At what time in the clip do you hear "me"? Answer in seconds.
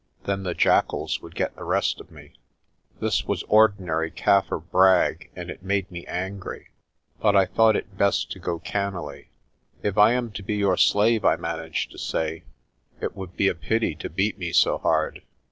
2.09-2.23, 5.91-6.07, 14.39-14.51